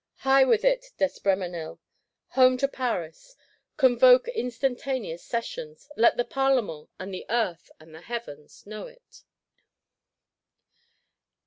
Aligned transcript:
Hie 0.25 0.43
with 0.43 0.65
it, 0.65 0.87
D'Espréménil, 0.97 1.77
home 2.29 2.57
to 2.57 2.67
Paris; 2.67 3.35
convoke 3.77 4.27
instantaneous 4.29 5.23
Sessions; 5.23 5.87
let 5.95 6.17
the 6.17 6.25
Parlement, 6.25 6.89
and 6.97 7.13
the 7.13 7.27
Earth, 7.29 7.69
and 7.79 7.93
the 7.93 8.01
Heavens 8.01 8.65
know 8.65 8.87
it. 8.87 9.21